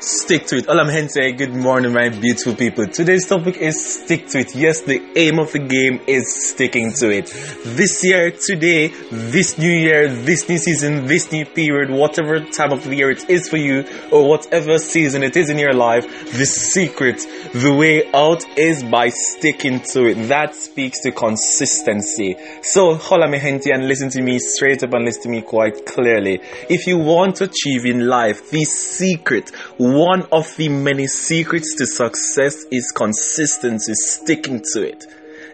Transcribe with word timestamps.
Stick 0.00 0.46
to 0.46 0.58
it. 0.58 0.66
Hola, 0.66 0.84
mi 0.84 0.92
gente. 0.92 1.32
Good 1.32 1.52
morning, 1.52 1.92
my 1.92 2.08
beautiful 2.08 2.54
people. 2.54 2.86
Today's 2.86 3.26
topic 3.26 3.56
is 3.56 3.94
stick 4.00 4.28
to 4.28 4.38
it. 4.38 4.54
Yes, 4.54 4.82
the 4.82 5.02
aim 5.16 5.40
of 5.40 5.50
the 5.50 5.58
game 5.58 6.00
is 6.06 6.50
sticking 6.50 6.92
to 7.00 7.10
it. 7.10 7.26
This 7.64 8.04
year, 8.04 8.30
today, 8.30 8.92
this 9.10 9.58
new 9.58 9.68
year, 9.68 10.08
this 10.08 10.48
new 10.48 10.56
season, 10.56 11.06
this 11.06 11.32
new 11.32 11.44
period, 11.44 11.90
whatever 11.90 12.38
time 12.38 12.70
of 12.70 12.84
the 12.84 12.94
year 12.94 13.10
it 13.10 13.28
is 13.28 13.48
for 13.48 13.56
you, 13.56 13.84
or 14.12 14.28
whatever 14.28 14.78
season 14.78 15.24
it 15.24 15.36
is 15.36 15.50
in 15.50 15.58
your 15.58 15.74
life, 15.74 16.06
the 16.30 16.46
secret, 16.46 17.18
the 17.52 17.74
way 17.74 18.08
out 18.12 18.44
is 18.56 18.84
by 18.84 19.08
sticking 19.08 19.80
to 19.80 20.06
it. 20.06 20.28
That 20.28 20.54
speaks 20.54 21.00
to 21.00 21.10
consistency. 21.10 22.36
So, 22.62 22.94
hola, 22.94 23.26
mi 23.26 23.40
gente, 23.40 23.72
and 23.72 23.88
listen 23.88 24.10
to 24.10 24.22
me 24.22 24.38
straight 24.38 24.84
up 24.84 24.94
and 24.94 25.04
listen 25.04 25.22
to 25.24 25.28
me 25.28 25.42
quite 25.42 25.86
clearly. 25.86 26.40
If 26.70 26.86
you 26.86 26.98
want 26.98 27.34
to 27.36 27.44
achieve 27.44 27.84
in 27.84 28.06
life 28.06 28.50
the 28.50 28.62
secret, 28.62 29.50
one 29.94 30.22
of 30.32 30.56
the 30.56 30.68
many 30.68 31.06
secrets 31.06 31.76
to 31.76 31.86
success 31.86 32.64
is 32.70 32.92
consistency, 32.92 33.94
sticking 33.94 34.62
to 34.72 34.82
it. 34.82 35.06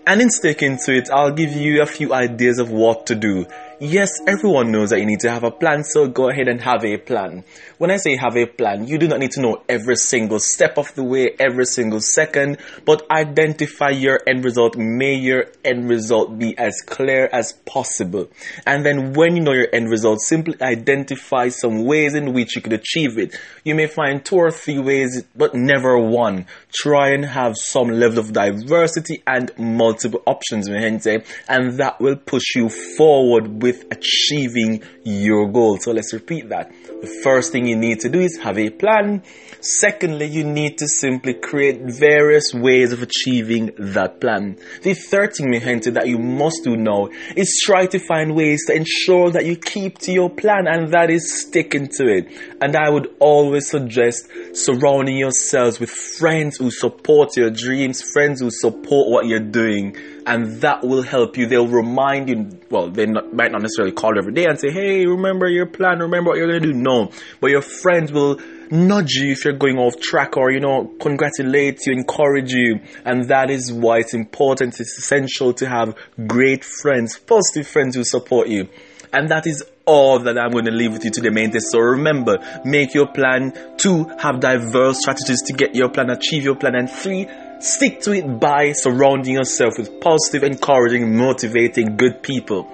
And 0.07 0.21
in 0.21 0.31
sticking 0.31 0.79
to 0.85 0.97
it, 0.97 1.11
I'll 1.11 1.33
give 1.33 1.53
you 1.53 1.83
a 1.83 1.87
few 1.87 2.13
ideas 2.13 2.59
of 2.59 2.71
what 2.71 3.07
to 3.07 3.15
do. 3.15 3.47
Yes, 3.87 4.13
everyone 4.27 4.73
knows 4.73 4.89
that 4.91 5.01
you 5.01 5.05
need 5.05 5.21
to 5.21 5.31
have 5.31 5.45
a 5.45 5.51
plan, 5.51 5.85
so 5.85 6.09
go 6.09 6.31
ahead 6.31 6.49
and 6.49 6.59
have 6.63 6.87
a 6.87 6.97
plan. 6.97 7.45
When 7.77 7.91
I 7.91 7.99
say 7.99 8.17
have 8.17 8.35
a 8.35 8.47
plan, 8.47 8.89
you 8.89 8.97
do 8.97 9.07
not 9.07 9.19
need 9.19 9.33
to 9.33 9.43
know 9.43 9.63
every 9.69 9.97
single 9.97 10.39
step 10.39 10.79
of 10.79 10.95
the 10.95 11.05
way, 11.05 11.37
every 11.39 11.67
single 11.67 12.01
second, 12.01 12.57
but 12.87 13.03
identify 13.11 13.91
your 13.91 14.21
end 14.27 14.43
result. 14.43 14.75
May 14.79 15.17
your 15.17 15.49
end 15.63 15.87
result 15.91 16.39
be 16.39 16.57
as 16.57 16.81
clear 16.87 17.29
as 17.31 17.53
possible. 17.67 18.31
And 18.65 18.87
then 18.87 19.13
when 19.13 19.37
you 19.37 19.43
know 19.43 19.53
your 19.53 19.69
end 19.71 19.91
result, 19.91 20.23
simply 20.23 20.57
identify 20.63 21.51
some 21.51 21.85
ways 21.85 22.15
in 22.15 22.33
which 22.33 22.57
you 22.57 22.63
could 22.63 22.73
achieve 22.73 23.19
it. 23.19 23.39
You 23.65 23.75
may 23.75 23.87
find 23.87 24.25
two 24.25 24.37
or 24.37 24.51
three 24.51 24.79
ways, 24.79 25.25
but 25.37 25.55
never 25.55 25.99
one. 25.99 26.47
Try 26.73 27.11
and 27.11 27.27
have 27.27 27.59
some 27.59 27.89
level 27.89 28.21
of 28.21 28.33
diversity 28.33 29.23
and 29.27 29.53
multiple 29.59 30.23
options, 30.27 30.69
and 30.69 31.03
that 31.03 31.97
will 32.01 32.17
push 32.17 32.55
you 32.57 32.71
forward 32.71 33.63
with 33.63 33.74
achieving 33.91 34.83
your 35.03 35.51
goal. 35.51 35.79
So 35.79 35.93
let's 35.93 36.13
repeat 36.13 36.49
that. 36.49 36.73
The 37.01 37.21
first 37.23 37.53
thing 37.53 37.67
you 37.67 37.77
need 37.77 38.01
to 38.01 38.09
do 38.09 38.21
is 38.21 38.39
have 38.43 38.59
a 38.59 38.71
plan. 38.71 39.23
Secondly, 39.61 40.27
you 40.27 40.45
need 40.45 40.79
to 40.79 40.89
simply 40.89 41.35
create 41.35 41.81
various 41.83 42.53
ways 42.55 42.93
of 42.93 43.03
achieving 43.03 43.73
that 43.79 44.21
plan. 44.21 44.59
The 44.83 44.95
third 44.95 45.35
thing, 45.35 45.51
mi 45.51 45.61
gente, 45.61 45.91
that 45.91 46.07
you 46.07 46.19
must 46.19 46.65
do 46.65 46.77
now 46.77 47.09
is 47.37 47.61
try 47.65 47.87
to 47.87 47.99
find 47.99 48.35
ways 48.35 48.65
to 48.67 48.75
ensure 48.75 49.31
that 49.31 49.45
you 49.45 49.57
keep 49.57 49.99
to 50.01 50.13
your 50.13 50.31
plan 50.31 50.67
and 50.67 50.93
that 50.93 51.11
is 51.11 51.43
sticking 51.43 51.89
to 51.99 52.07
it. 52.07 52.29
And 52.61 52.77
I 52.77 52.91
would 52.91 53.09
always 53.19 53.69
suggest 53.69 54.29
surrounding 54.53 55.17
yourselves 55.17 55.81
with 55.81 55.91
friends 55.91 56.57
who 56.57 56.71
support 56.71 57.37
your 57.37 57.51
dreams, 57.51 58.03
friends 58.13 58.41
who 58.41 58.51
support 58.51 59.11
what 59.11 59.27
you're 59.27 59.41
doing 59.41 59.97
and 60.27 60.61
that 60.63 60.83
will 60.83 61.03
help 61.03 61.37
you. 61.37 61.47
They'll 61.47 61.69
remind 61.69 62.29
you. 62.29 62.59
Well, 62.71 62.91
they 62.91 63.07
not, 63.07 63.33
might 63.33 63.53
not 63.53 63.63
necessarily 63.63 63.93
call 63.93 64.19
every 64.19 64.33
day 64.33 64.47
and 64.47 64.59
say, 64.59 64.71
"Hey, 64.71 65.07
remember 65.07 65.49
your 65.49 65.67
plan. 65.67 65.99
Remember 65.99 66.31
what 66.31 66.39
you're 66.39 66.49
going 66.49 66.63
to 66.63 66.73
do." 66.73 66.75
No, 66.75 67.11
but 67.41 67.51
your 67.51 67.63
friends 67.63 68.13
will 68.13 68.41
nudge 68.71 69.13
you 69.13 69.33
if 69.33 69.45
you're 69.45 69.55
going 69.55 69.79
off 69.79 70.01
track, 70.01 70.37
or 70.37 70.51
you 70.51 70.61
know, 70.61 70.91
congratulate 71.01 71.87
you, 71.87 71.93
encourage 71.93 72.53
you, 72.53 72.81
and 73.05 73.29
that 73.29 73.51
is 73.51 73.73
why 73.73 73.99
it's 73.99 74.15
important. 74.15 74.81
It's 74.81 74.99
essential 74.99 75.53
to 75.55 75.69
have 75.69 75.97
great 76.27 76.65
friends, 76.65 77.19
positive 77.19 77.69
friends 77.69 77.97
who 77.97 78.05
support 78.05 78.49
you, 78.49 78.69
and 79.13 79.29
that 79.29 79.47
is 79.47 79.63
all 79.87 80.19
that 80.21 80.39
I'm 80.39 80.51
going 80.51 80.65
to 80.65 80.71
leave 80.71 80.93
with 80.93 81.05
you 81.05 81.11
today, 81.11 81.29
main 81.29 81.53
So 81.61 81.79
remember, 81.79 82.39
make 82.65 82.95
your 82.95 83.07
plan. 83.07 83.53
Two, 83.77 84.05
have 84.19 84.41
diverse 84.41 85.01
strategies 85.01 85.43
to 85.43 85.53
get 85.53 85.75
your 85.75 85.91
plan, 85.91 86.11
achieve 86.11 86.43
your 86.43 86.57
plan, 86.57 86.75
and 86.75 86.91
three 86.91 87.27
Stick 87.65 88.03
to 88.03 88.13
it 88.13 88.39
by 88.39 88.73
surrounding 88.73 89.37
yourself 89.37 89.79
with 89.79 89.99
positive, 89.99 90.43
encouraging, 90.43 91.17
motivating, 91.17 91.97
good 91.97 92.23
people. 92.23 92.69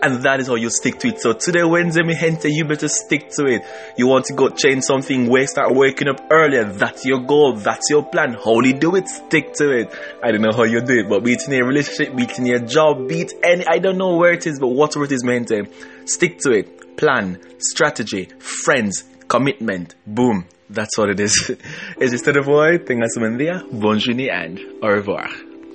And 0.00 0.22
that 0.22 0.38
is 0.38 0.46
how 0.46 0.54
you 0.54 0.70
stick 0.70 1.00
to 1.00 1.08
it. 1.08 1.20
So 1.20 1.32
today, 1.32 1.64
Wednesday, 1.64 2.04
mi 2.04 2.14
gente, 2.14 2.48
you 2.48 2.64
better 2.64 2.86
stick 2.86 3.30
to 3.30 3.46
it. 3.46 3.62
You 3.98 4.06
want 4.06 4.26
to 4.26 4.34
go 4.34 4.50
change 4.50 4.84
something, 4.84 5.28
wake, 5.28 5.48
start 5.48 5.74
waking 5.74 6.06
up 6.06 6.20
earlier. 6.30 6.62
That's 6.62 7.04
your 7.04 7.22
goal. 7.22 7.54
That's 7.54 7.90
your 7.90 8.04
plan. 8.04 8.34
Holy 8.34 8.72
do 8.72 8.94
it. 8.94 9.08
Stick 9.08 9.52
to 9.54 9.76
it. 9.76 9.92
I 10.22 10.30
don't 10.30 10.42
know 10.42 10.52
how 10.52 10.62
you 10.62 10.80
do 10.80 11.00
it, 11.00 11.08
but 11.08 11.24
be 11.24 11.32
it 11.32 11.48
in 11.48 11.60
a 11.60 11.66
relationship, 11.66 12.14
be 12.14 12.22
it 12.22 12.38
in 12.38 12.46
your 12.46 12.60
job, 12.60 13.08
be 13.08 13.22
it 13.22 13.32
any, 13.42 13.66
I 13.66 13.80
don't 13.80 13.98
know 13.98 14.14
where 14.14 14.32
it 14.32 14.46
is, 14.46 14.60
but 14.60 14.68
whatever 14.68 15.06
it 15.06 15.10
is, 15.10 15.24
mi 15.24 15.40
gente, 15.40 15.64
stick 16.04 16.38
to 16.42 16.52
it. 16.52 16.96
Plan, 16.96 17.40
strategy, 17.58 18.28
friends, 18.38 19.02
commitment. 19.28 19.94
Boom. 20.06 20.44
That's 20.70 20.96
what 20.98 21.10
it 21.10 21.20
is. 21.20 21.52
Este 22.00 22.32
de 22.32 22.40
voi. 22.40 22.78
Tengas 22.78 23.16
un 23.16 23.22
buen 23.22 23.38
día. 23.38 23.62
Bon 23.70 23.98
journée 23.98 24.30
and 24.30 24.58
au 24.82 24.88
revoir. 24.88 25.28